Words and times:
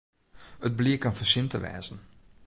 It 0.67 0.77
bliek 0.79 1.03
in 1.09 1.17
fersin 1.19 1.47
te 1.49 1.57
wêzen. 1.63 1.99